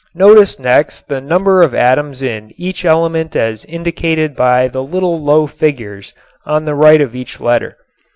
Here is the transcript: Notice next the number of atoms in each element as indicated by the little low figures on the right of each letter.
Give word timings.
Notice 0.15 0.57
next 0.57 1.07
the 1.09 1.21
number 1.21 1.61
of 1.61 1.75
atoms 1.75 2.23
in 2.23 2.51
each 2.57 2.85
element 2.85 3.35
as 3.35 3.63
indicated 3.65 4.35
by 4.35 4.67
the 4.67 4.81
little 4.81 5.21
low 5.23 5.45
figures 5.45 6.15
on 6.43 6.65
the 6.65 6.73
right 6.73 7.01
of 7.01 7.15
each 7.15 7.39
letter. 7.39 7.77